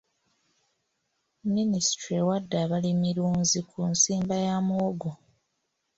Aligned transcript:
Minisitule 1.55 2.13
ewadde 2.21 2.55
abalimilunzi 2.65 3.59
ku 3.69 3.79
nsimba 3.91 4.35
ya 4.45 4.55
muwogo. 4.65 5.11